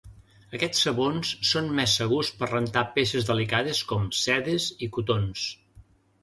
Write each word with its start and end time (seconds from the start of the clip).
Aquests 0.59 0.79
sabons 0.85 1.33
són 1.49 1.67
més 1.79 1.93
segurs 2.01 2.31
per 2.39 2.49
rentar 2.53 2.83
peces 2.95 3.29
delicades 3.29 3.83
com, 3.93 4.09
sedes 4.23 4.67
i 4.87 4.91
cotons. 4.97 5.47